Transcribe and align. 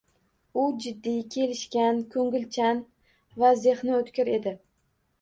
U 0.61 0.63
jiddiy, 0.85 1.19
kelishgan, 1.35 2.01
ko`ngilchan 2.17 2.83
va 3.45 3.55
zehni 3.67 3.99
o`tkir 4.03 4.37
edi 4.41 4.61